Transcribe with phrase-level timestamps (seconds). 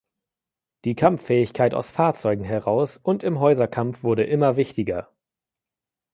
[0.83, 5.13] Die Kampffähigkeit aus Fahrzeugen heraus und im Häuserkampf wurde immer wichtiger.